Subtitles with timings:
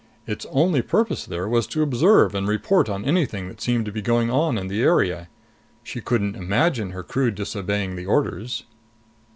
[0.25, 4.01] Its only purpose there was to observe and report on anything that seemed to be
[4.01, 5.27] going on in the area.
[5.83, 8.63] She couldn't imagine her crew disobeying the orders.